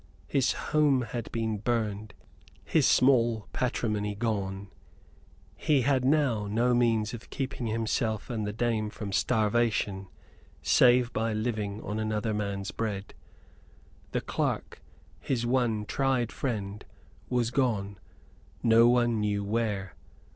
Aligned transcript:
His 0.25 0.53
home 0.53 1.03
had 1.03 1.31
been 1.31 1.59
burned, 1.59 2.15
his 2.65 2.87
small 2.87 3.47
patrimony 3.53 4.15
gone: 4.15 4.69
he 5.55 5.81
had 5.81 6.03
now 6.03 6.47
no 6.47 6.73
means 6.73 7.13
of 7.13 7.29
keeping 7.29 7.67
himself 7.67 8.27
and 8.27 8.43
the 8.43 8.51
dame 8.51 8.89
from 8.89 9.11
starvation 9.11 10.07
save 10.63 11.13
by 11.13 11.33
living 11.33 11.83
on 11.83 11.99
another 11.99 12.33
man's 12.33 12.71
bread. 12.71 13.13
The 14.11 14.21
clerk, 14.21 14.81
his 15.19 15.45
one 15.45 15.85
tried 15.85 16.31
friend, 16.31 16.83
was 17.29 17.51
gone 17.51 17.99
no 18.63 18.87
one 18.89 19.19
knew 19.19 19.43
where. 19.43 19.93